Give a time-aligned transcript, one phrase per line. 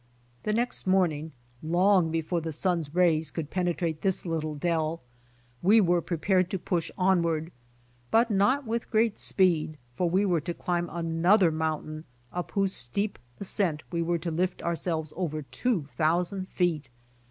[0.43, 1.31] T'he next morning,
[1.61, 4.99] long before the sun's rays could penetrate this little dell,
[5.61, 7.51] we were prepared to push onward,
[8.09, 13.19] but not with great speed, for we were to climb another mountain up whose steep
[13.39, 16.89] ascent we were to lift ourselves over two thousand feet.